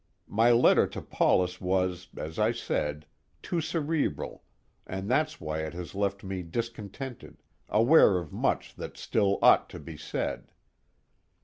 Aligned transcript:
My 0.27 0.49
letter 0.49 0.87
to 0.87 0.99
Paulus 1.03 1.61
was, 1.61 2.07
as 2.17 2.39
I 2.39 2.53
said, 2.53 3.05
too 3.43 3.61
cerebral, 3.61 4.43
and 4.87 5.07
that's 5.07 5.39
why 5.39 5.59
it 5.59 5.75
has 5.75 5.93
left 5.93 6.23
me 6.23 6.41
discontented, 6.41 7.43
aware 7.69 8.17
of 8.17 8.33
much 8.33 8.73
that 8.77 8.97
still 8.97 9.37
ought 9.43 9.69
to 9.69 9.79
be 9.79 9.97
said. 9.97 10.53